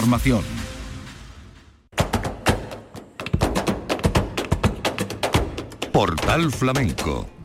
[0.00, 0.42] Formación.
[5.92, 7.39] Portal Flamenco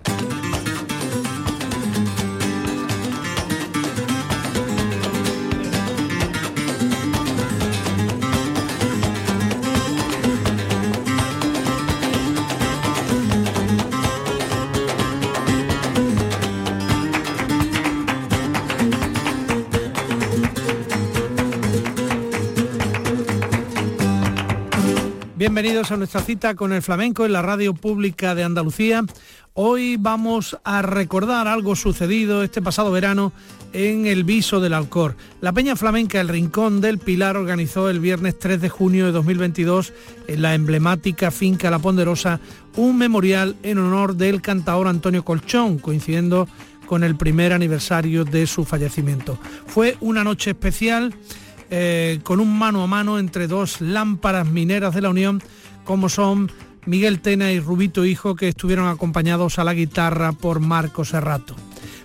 [25.46, 29.06] Bienvenidos a nuestra cita con el flamenco en la radio pública de Andalucía.
[29.54, 33.32] Hoy vamos a recordar algo sucedido este pasado verano
[33.72, 35.16] en el Viso del Alcor.
[35.42, 39.94] La Peña Flamenca El Rincón del Pilar organizó el viernes 3 de junio de 2022
[40.26, 42.40] en la emblemática finca La Ponderosa
[42.76, 46.48] un memorial en honor del cantador Antonio Colchón, coincidiendo
[46.88, 49.38] con el primer aniversario de su fallecimiento.
[49.68, 51.14] Fue una noche especial
[51.70, 55.42] eh, con un mano a mano entre dos lámparas mineras de la Unión,
[55.84, 56.52] como son
[56.86, 61.56] Miguel Tena y Rubito Hijo, que estuvieron acompañados a la guitarra por Marco Serrato.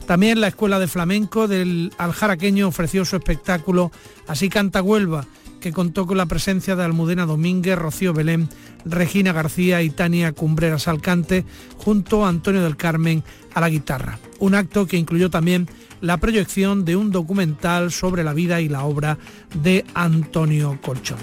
[0.07, 3.93] También la Escuela de Flamenco del Aljaraqueño ofreció su espectáculo
[4.27, 5.25] Así canta Huelva,
[5.61, 8.49] que contó con la presencia de Almudena Domínguez, Rocío Belén,
[8.85, 11.45] Regina García y Tania Cumbreras Alcante,
[11.77, 13.23] junto a Antonio del Carmen
[13.55, 14.19] a la guitarra.
[14.39, 15.69] Un acto que incluyó también
[16.01, 19.19] la proyección de un documental sobre la vida y la obra
[19.63, 21.19] de Antonio Colchón.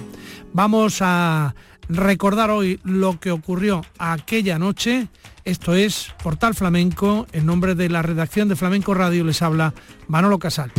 [0.54, 1.56] Vamos a
[1.90, 5.08] recordar hoy lo que ocurrió aquella noche.
[5.46, 7.28] Esto es Portal Flamenco.
[7.32, 9.74] En nombre de la redacción de Flamenco Radio les habla
[10.08, 10.72] Manolo Casal.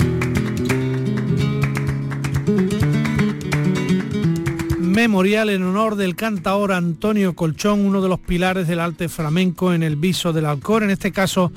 [4.79, 9.85] Memorial en honor del cantaor Antonio Colchón, uno de los pilares del arte flamenco en
[9.85, 11.53] el viso del Alcor, en este caso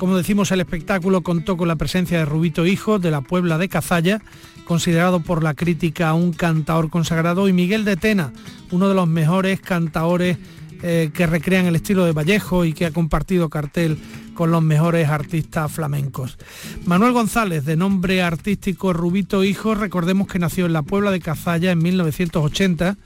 [0.00, 3.68] como decimos, el espectáculo contó con la presencia de Rubito Hijo de la Puebla de
[3.68, 4.22] Cazalla,
[4.64, 8.32] considerado por la crítica un cantaor consagrado, y Miguel de Tena,
[8.70, 10.38] uno de los mejores cantaores
[10.82, 13.98] eh, que recrean el estilo de Vallejo y que ha compartido cartel
[14.32, 16.38] con los mejores artistas flamencos.
[16.86, 21.72] Manuel González, de nombre artístico Rubito Hijo, recordemos que nació en la Puebla de Cazalla
[21.72, 22.96] en 1980.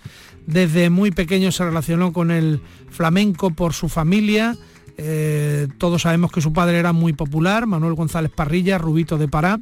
[0.47, 4.57] Desde muy pequeño se relacionó con el flamenco por su familia,
[4.97, 9.59] eh, todos sabemos que su padre era muy popular, Manuel González Parrilla, Rubito de Pará.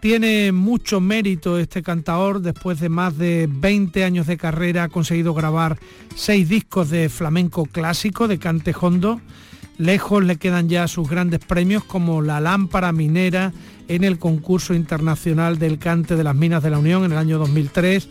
[0.00, 5.34] Tiene mucho mérito este cantador, después de más de 20 años de carrera ha conseguido
[5.34, 5.78] grabar
[6.14, 9.20] seis discos de flamenco clásico de cante hondo.
[9.78, 13.52] Lejos le quedan ya sus grandes premios como la lámpara minera
[13.88, 17.38] en el concurso internacional del cante de las minas de la Unión en el año
[17.38, 18.08] 2003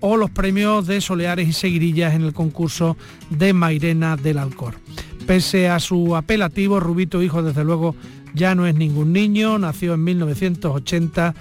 [0.00, 2.96] o los premios de Soleares y Seguirillas en el concurso
[3.30, 4.74] de Mairena del Alcor.
[5.26, 7.96] Pese a su apelativo, Rubito Hijo desde luego
[8.34, 11.34] ya no es ningún niño, nació en 1980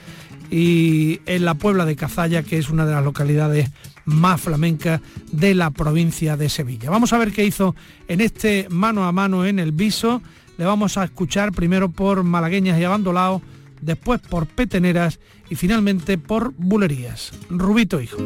[0.49, 3.69] y en la Puebla de Cazalla, que es una de las localidades
[4.05, 5.01] más flamencas
[5.31, 6.89] de la provincia de Sevilla.
[6.89, 7.75] Vamos a ver qué hizo
[8.07, 10.21] en este mano a mano en el Viso.
[10.57, 13.41] Le vamos a escuchar primero por malagueñas y abandolados,
[13.81, 15.19] después por peteneras
[15.49, 17.33] y finalmente por bulerías.
[17.49, 18.17] Rubito Hijo.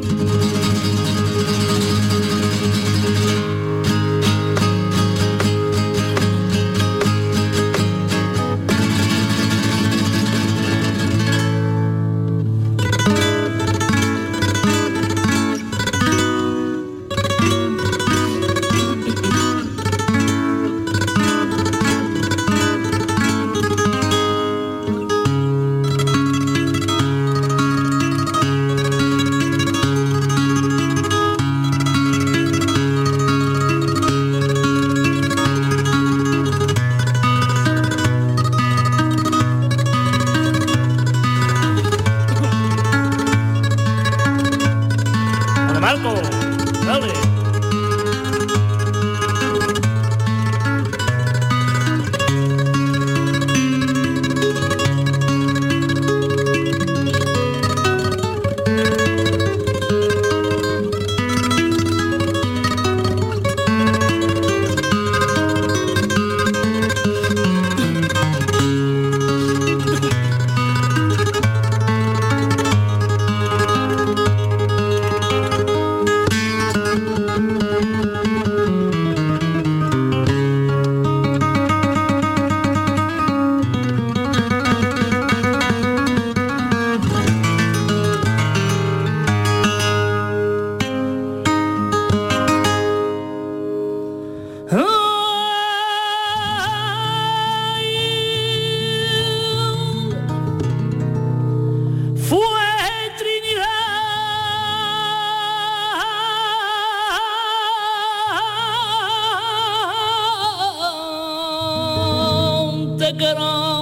[113.12, 113.79] the good.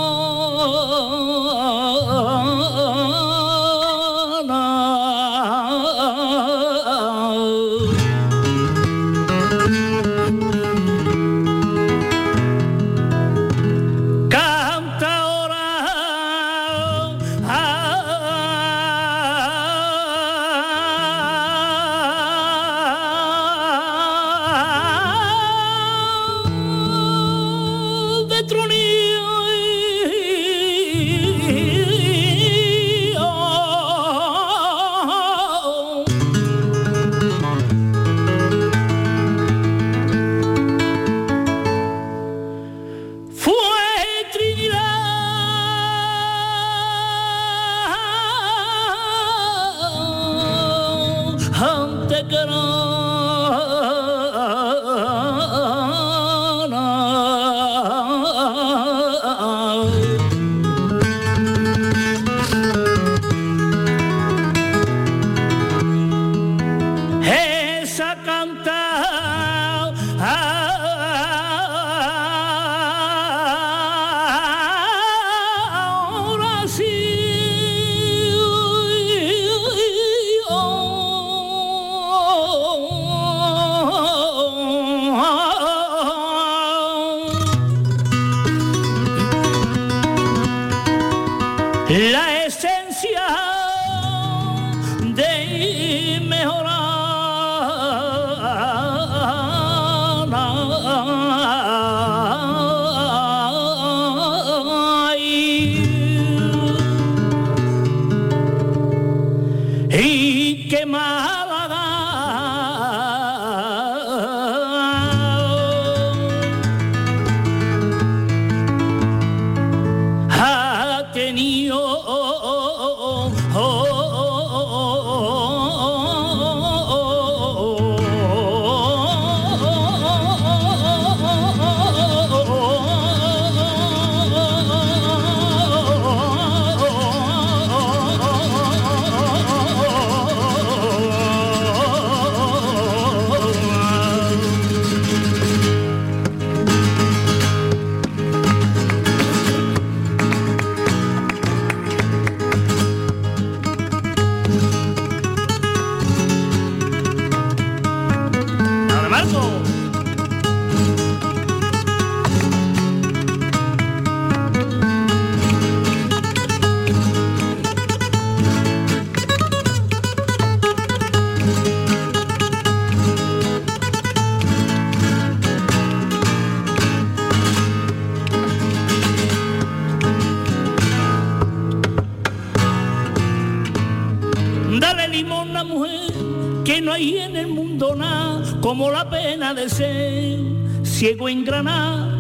[190.99, 192.11] Ciego en Granada,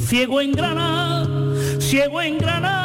[0.00, 1.28] ciego en Granada,
[1.78, 2.75] ciego en Granada.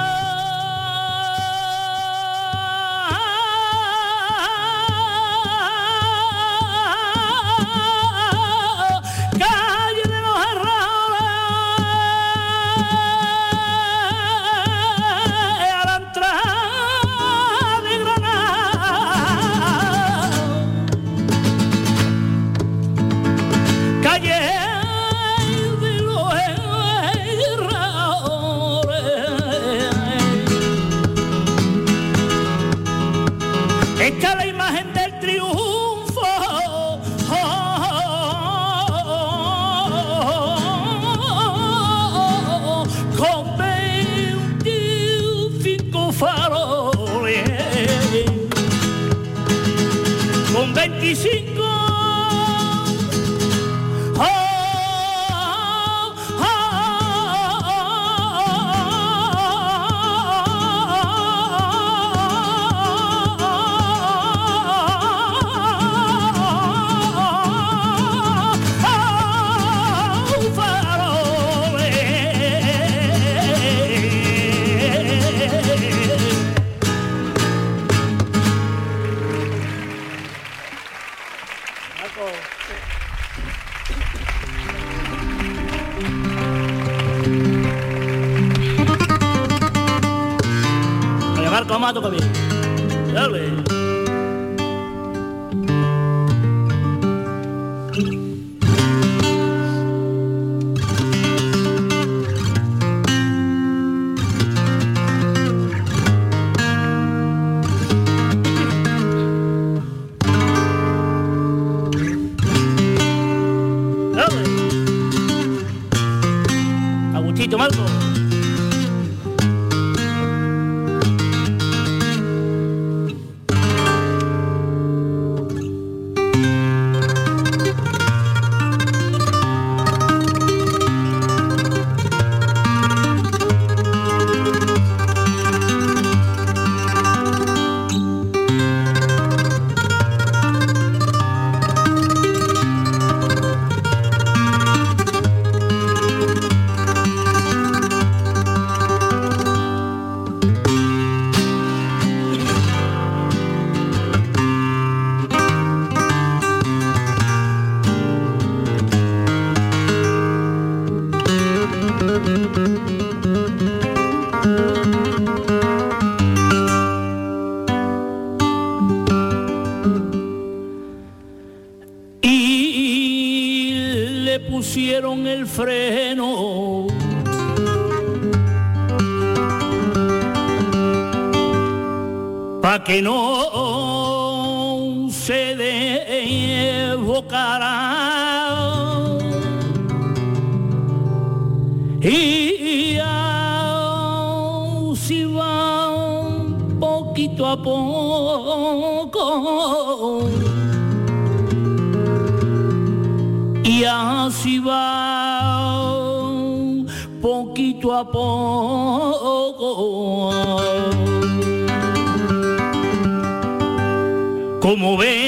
[214.62, 215.26] Como bestias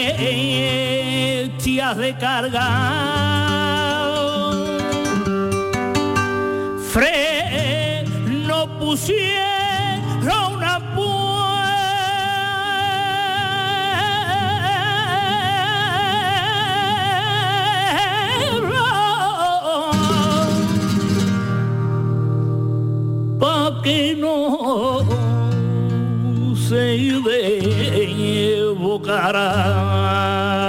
[1.97, 2.69] de carga,
[8.47, 9.33] no pusieron
[10.53, 10.79] una
[23.81, 25.03] que no
[26.55, 26.95] se
[29.13, 30.62] da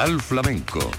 [0.00, 0.90] Portal Flamenco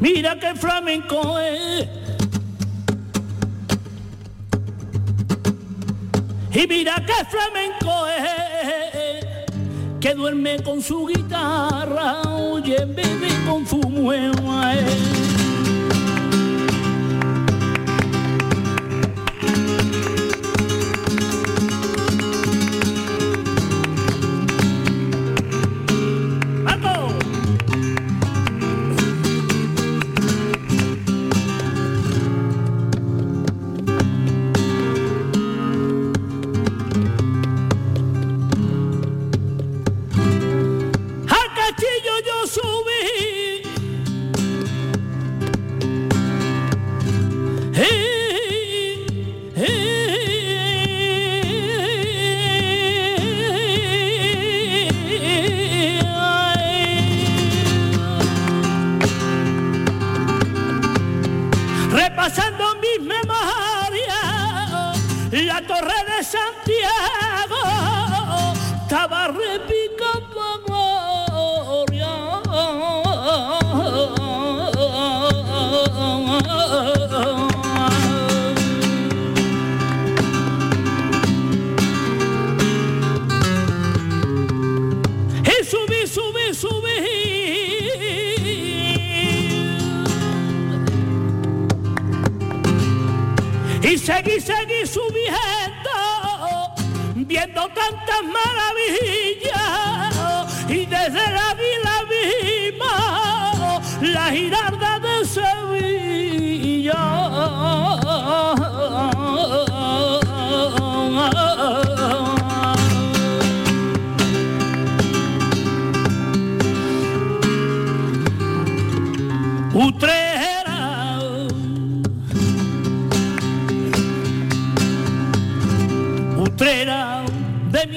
[0.00, 1.88] Mira qué flamenco es.
[6.52, 10.00] Y mira qué flamenco es.
[10.00, 14.74] Que duerme con su guitarra, oye, bebe con su mueva.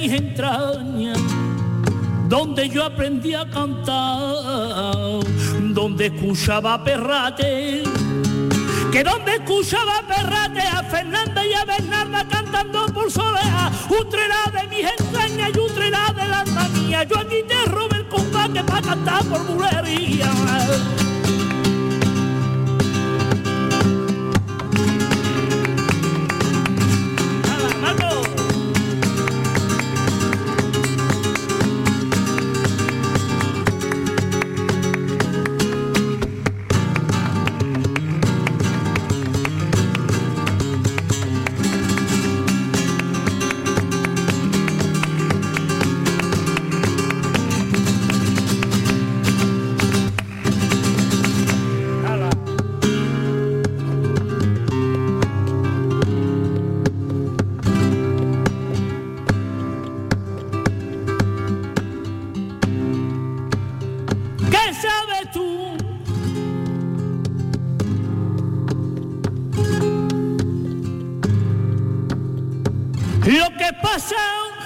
[0.07, 1.17] Mis entrañas,
[2.29, 4.93] donde yo aprendí a cantar,
[5.73, 7.81] donde escuchaba perrate,
[8.91, 14.85] que donde escuchaba perrate a Fernanda y a Bernarda cantando por soledad, Utrera de mis
[14.85, 19.43] entrañas y Utrera de la mía, yo aquí te robé el combate para cantar por
[19.47, 20.29] bulería.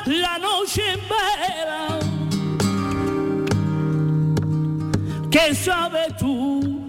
[0.05, 1.99] la noche entera.
[5.29, 6.81] ¿Qué sabes tú?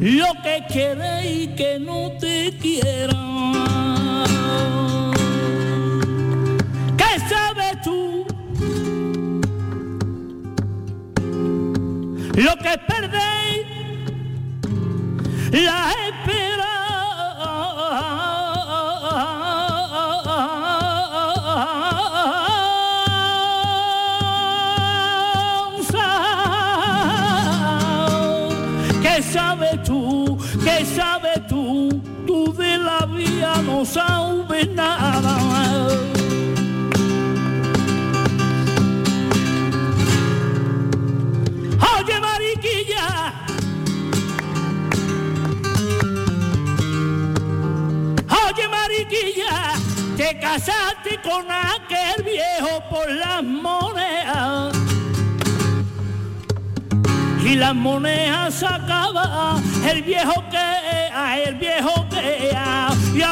[0.00, 3.20] Lo que quieres y que no te quiera.
[6.96, 8.24] ¿Qué sabes tú?
[12.34, 13.66] Lo que perdéis
[15.52, 15.92] la
[33.90, 35.92] sabes nada más.
[41.94, 43.32] Oye, mariquilla.
[48.44, 49.72] Oye, mariquilla,
[50.16, 54.76] te casaste con aquel viejo por las monedas.
[57.44, 59.58] Y las monedas sacaba
[59.90, 60.58] el viejo que,
[61.12, 62.52] ah, el viejo que.
[62.54, 62.79] Ah.
[63.20, 63.26] Ni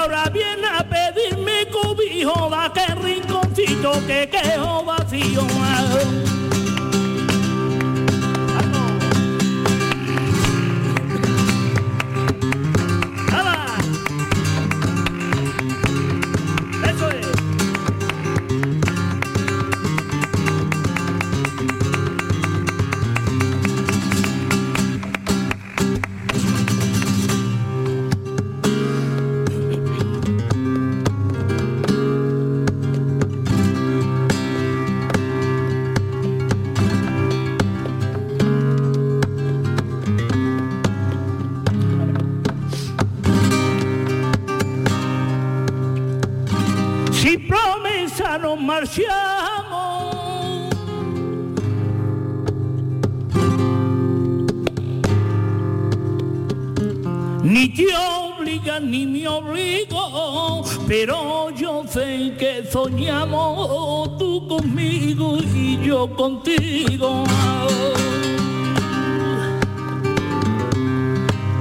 [62.71, 67.25] soñamos tú conmigo y yo contigo.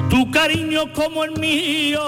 [0.09, 2.01] Tu cariño como el mío.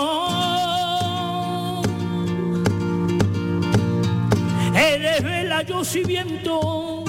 [4.76, 7.04] Eres vela, yo soy viento.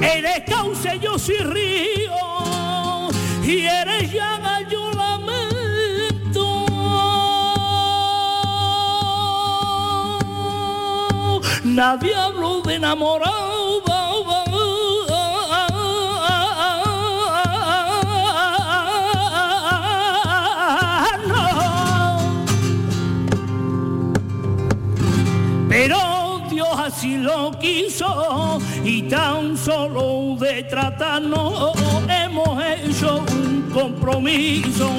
[0.00, 3.10] Eres cauce, yo soy río.
[3.44, 3.89] Y eres
[11.80, 13.82] nadie habló de enamorado.
[25.70, 31.72] Pero Dios así lo quiso y tan solo de tratarnos
[32.10, 34.90] hemos hecho un compromiso.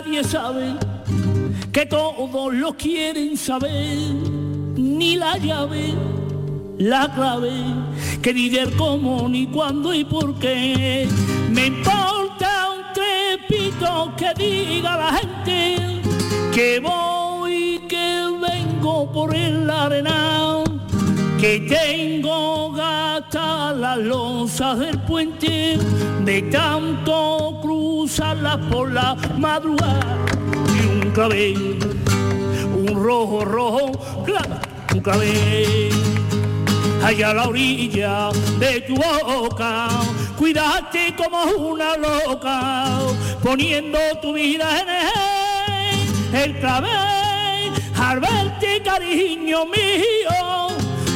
[0.00, 0.74] Nadie sabe,
[1.72, 3.98] que todos lo quieren saber,
[4.76, 5.92] ni la llave,
[6.78, 7.50] la clave,
[8.22, 11.08] que ni del cómo, ni cuándo y por qué.
[11.50, 16.00] Me importa un trepito que diga la gente
[16.54, 20.67] que voy, que vengo por el arenal
[21.38, 25.78] que tengo gata las losas del puente
[26.24, 30.16] de tanto cruzarlas por la madrugada.
[30.74, 31.78] Y un clavel,
[32.76, 33.92] un rojo rojo,
[34.92, 35.90] un clavel.
[37.04, 39.88] Allá a la orilla de tu boca,
[40.36, 42.98] cuídate como una loca,
[43.42, 46.64] poniendo tu vida en el, el
[48.00, 50.67] al verte cariño mío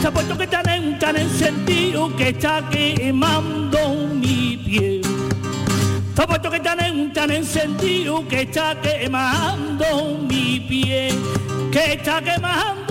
[0.02, 3.78] se ha puesto que tan en, tan sentido que está quemando
[4.12, 5.00] mi piel.
[6.16, 11.14] Se ha puesto que tan en, tan sentido que está quemando mi piel,
[11.70, 12.81] que está quemando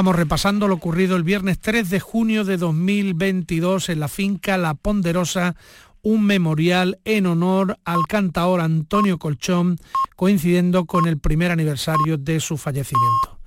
[0.00, 4.72] Estamos repasando lo ocurrido el viernes 3 de junio de 2022 en la finca La
[4.72, 5.56] Ponderosa,
[6.00, 9.76] un memorial en honor al cantaor Antonio Colchón,
[10.16, 13.40] coincidiendo con el primer aniversario de su fallecimiento.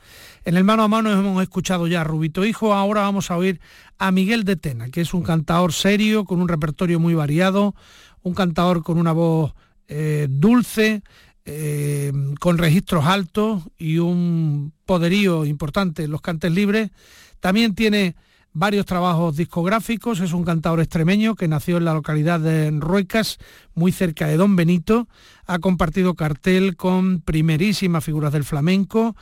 [0.45, 3.59] En el mano a mano hemos escuchado ya a Rubito Hijo, ahora vamos a oír
[3.97, 7.73] a Miguel de Tena, que es un cantador serio, con un repertorio muy variado,
[8.21, 9.55] un cantador con una voz
[9.87, 11.01] eh, dulce,
[11.45, 16.91] eh, con registros altos y un poderío importante en los cantes libres.
[17.39, 18.15] También tiene
[18.53, 23.39] varios trabajos discográficos, es un cantador extremeño que nació en la localidad de Ruecas,
[23.73, 25.07] muy cerca de Don Benito,
[25.45, 29.15] ha compartido cartel con primerísimas figuras del flamenco,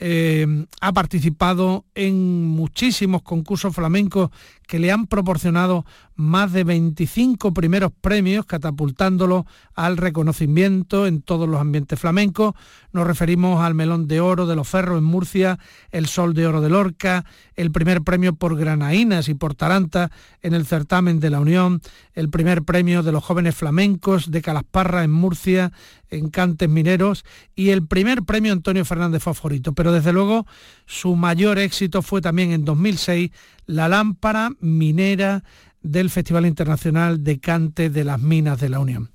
[0.00, 0.46] eh,
[0.80, 4.30] ha participado en muchísimos concursos flamencos
[4.68, 11.58] que le han proporcionado más de 25 primeros premios, catapultándolo al reconocimiento en todos los
[11.58, 12.54] ambientes flamencos.
[12.92, 15.58] Nos referimos al Melón de Oro de los Ferros en Murcia,
[15.90, 20.10] el Sol de Oro de Lorca, el primer premio por Granaínas y por Taranta
[20.42, 21.80] en el certamen de la Unión,
[22.12, 25.72] el primer premio de los jóvenes flamencos de Calasparra en Murcia,
[26.10, 29.72] en Cantes Mineros, y el primer premio Antonio Fernández Favorito.
[29.72, 30.46] Pero desde luego
[30.84, 33.30] su mayor éxito fue también en 2006
[33.68, 35.44] la lámpara minera
[35.82, 39.10] del Festival Internacional de Cante de las Minas de la Unión.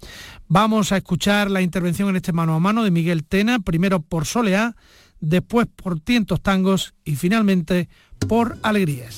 [0.47, 4.25] Vamos a escuchar la intervención en este mano a mano de Miguel Tena, primero por
[4.25, 4.75] Soleá,
[5.19, 7.89] después por Tientos Tangos y finalmente
[8.27, 9.17] por Alegrías.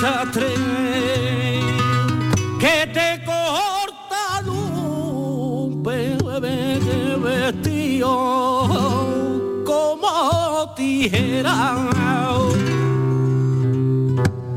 [0.00, 0.46] desastre
[2.60, 6.78] que te corta un bebé
[7.20, 8.08] vestido
[9.66, 11.88] como tijera.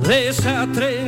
[0.08, 1.06] Desastre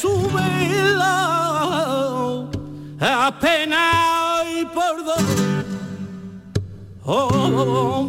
[0.00, 1.18] su velo
[3.00, 5.24] apenas y por dos
[7.04, 8.08] oh, oh,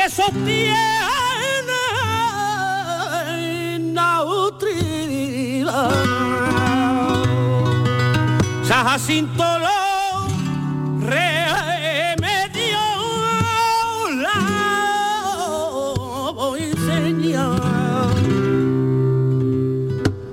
[0.00, 0.72] que sostiene
[3.92, 5.90] la utrida.
[8.62, 9.80] San Jacinto lo
[11.06, 12.82] remedio
[14.24, 14.40] la
[16.34, 17.60] voy a enseñar.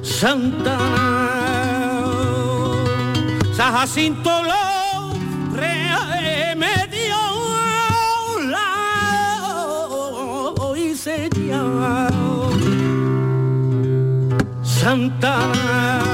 [0.01, 0.77] Santa
[3.57, 4.56] San Jacinto lo
[14.87, 16.06] Santana.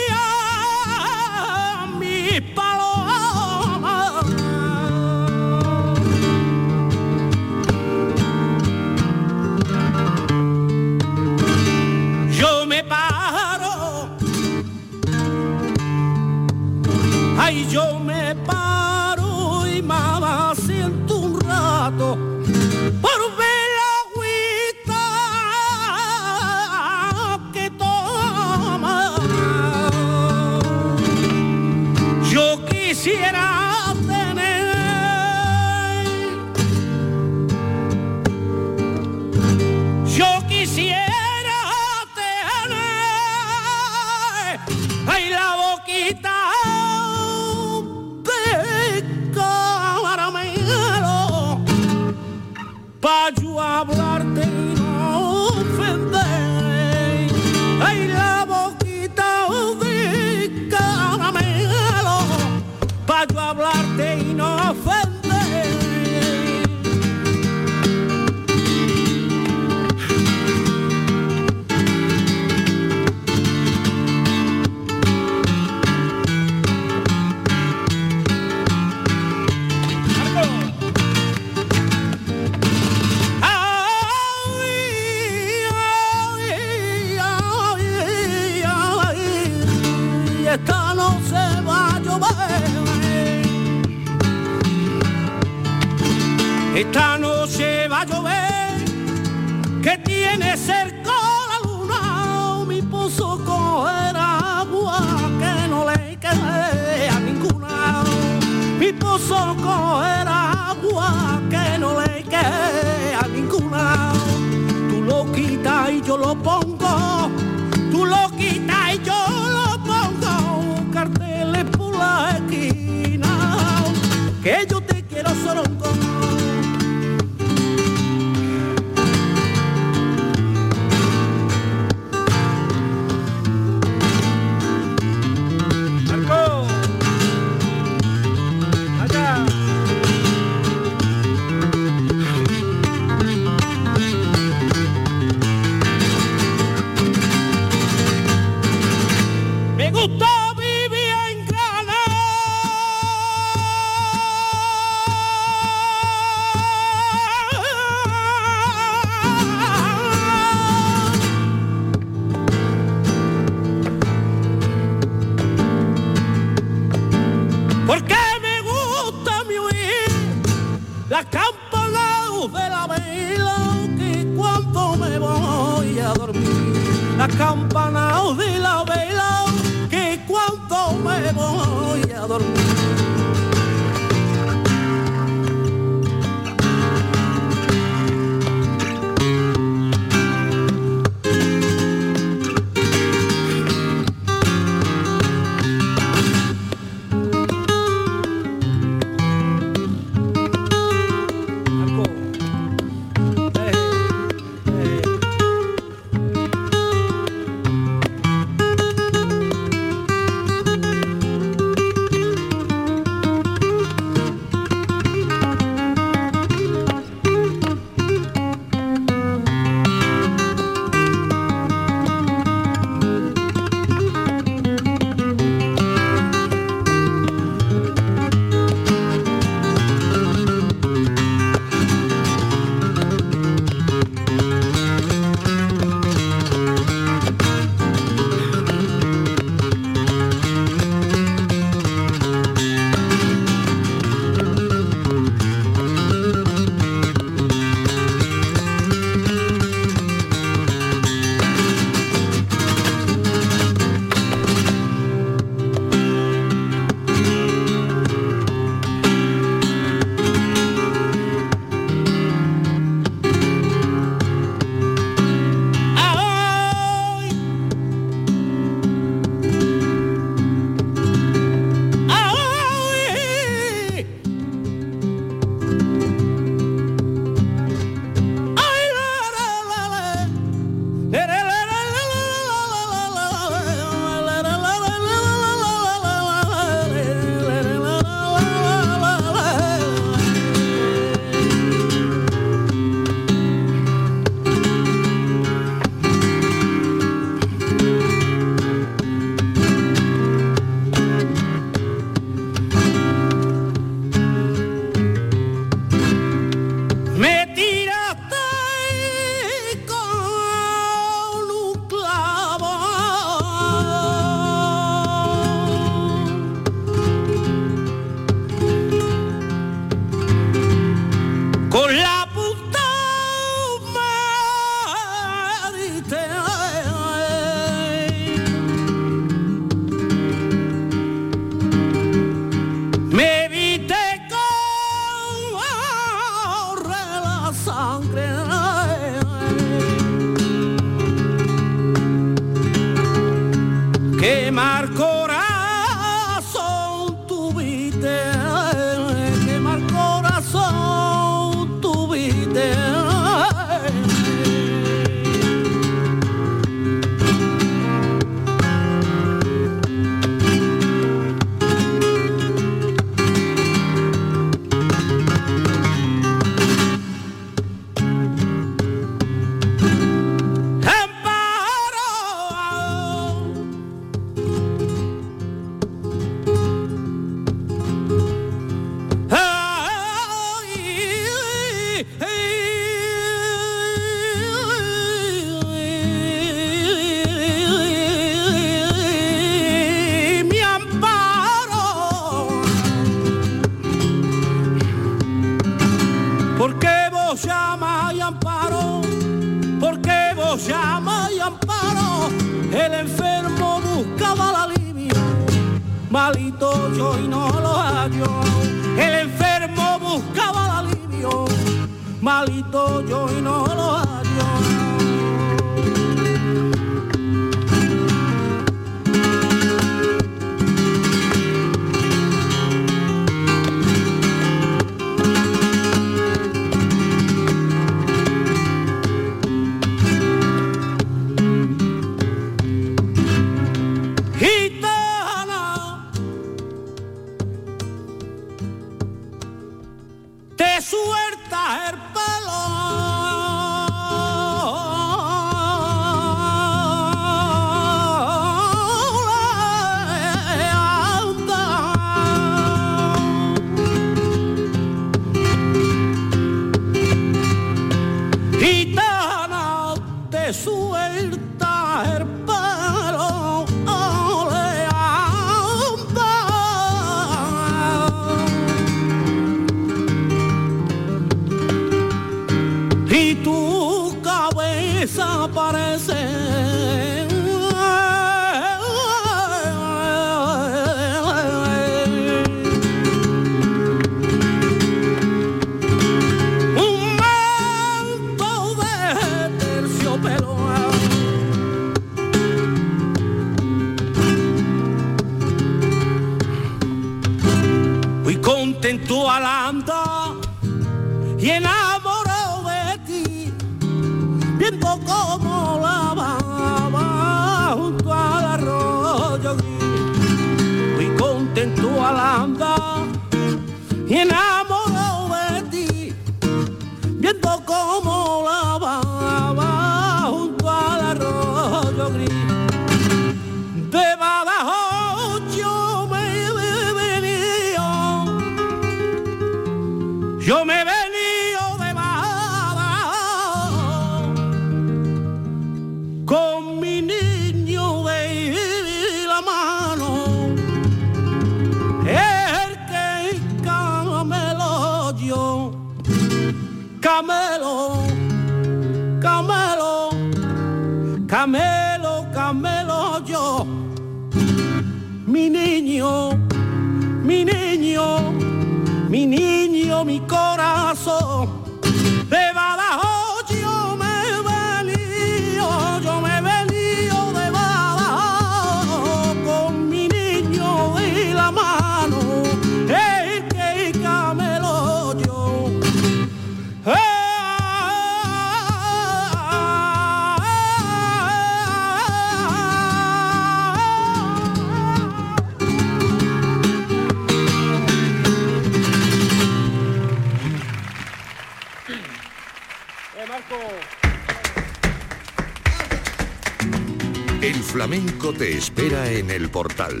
[598.32, 600.00] Te espera en el portal.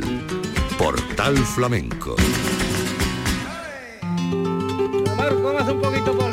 [0.78, 2.14] Portal Flamenco.
[5.66, 6.30] Un poquito por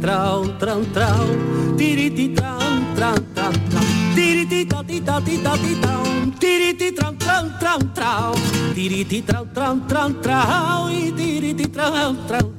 [0.00, 1.26] trau, trau, trau,
[1.76, 2.58] tiriti trau,
[2.94, 6.04] trau, trau, trau, tiriti ta ti ta ti ta ti trau,
[6.38, 8.34] tiriti trau, trau, trau, trau,
[11.16, 12.57] tiriti trau, trau.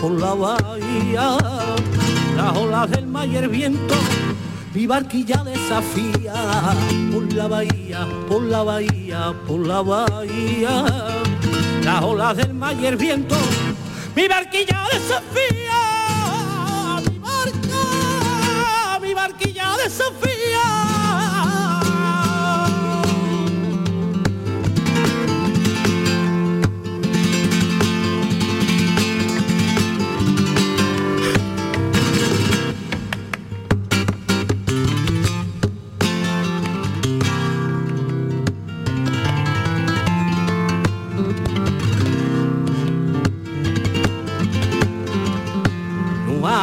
[0.00, 1.36] Por la bahía,
[2.36, 3.94] las olas del mar y el viento,
[4.74, 6.34] mi barquilla desafía,
[7.12, 10.84] por la bahía, por la bahía, por la bahía,
[11.84, 13.36] las olas del mar y viento,
[14.16, 15.80] mi barquilla desafía,
[17.08, 20.41] mi barca, mi barquilla desafía.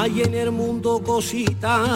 [0.01, 1.89] Hay en el mundo cositas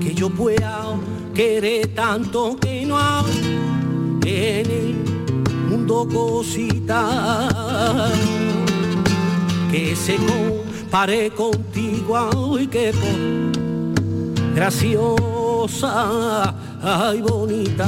[0.00, 0.96] que yo pueda
[1.32, 3.56] querer tanto que no hay
[4.26, 4.96] en el
[5.70, 7.54] mundo cositas
[9.70, 13.14] que se compare contigo y que por
[14.52, 17.86] graciosa ay bonita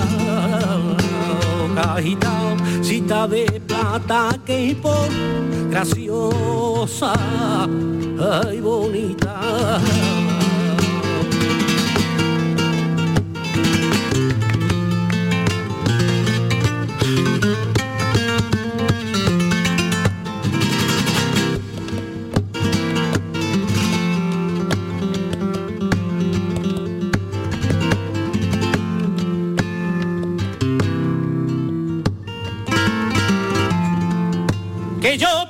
[1.78, 5.08] cajita cita de plata que por
[5.70, 7.12] graciosa,
[8.18, 9.78] ay bonita.
[35.00, 35.48] Que yo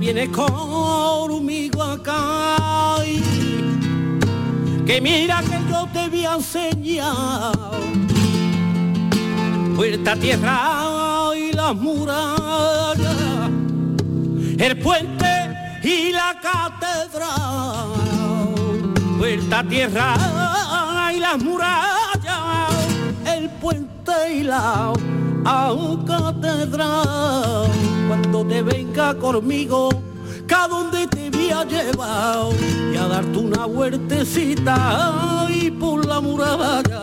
[0.00, 2.96] viene conmigo acá
[4.86, 7.52] que mira que yo te voy a enseñar.
[9.76, 12.96] Puerta tierra y las murallas
[14.58, 15.32] el puente
[15.84, 17.92] y la catedral.
[19.18, 21.99] Puerta tierra y las murallas
[24.40, 24.92] y la
[26.06, 27.68] catedral.
[28.08, 29.90] Cuando te venga conmigo,
[30.46, 32.52] cada donde te había llevado
[32.92, 37.02] y a darte una huertecita y por la muralla